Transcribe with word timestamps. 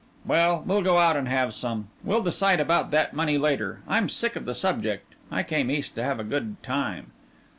"Well, 0.25 0.63
we'll 0.65 0.81
go 0.81 0.97
out 0.97 1.15
and 1.15 1.27
have 1.27 1.53
some. 1.53 1.89
We'll 2.03 2.23
decide 2.23 2.59
about 2.59 2.89
that 2.89 3.13
money 3.13 3.37
later. 3.37 3.81
I'm 3.87 4.09
sick 4.09 4.35
of 4.35 4.45
the 4.45 4.55
subject. 4.55 5.13
I 5.29 5.43
came 5.43 5.69
East 5.69 5.93
to 5.93 6.01
have 6.03 6.19
a 6.19 6.23
good 6.23 6.55
time. 6.63 7.11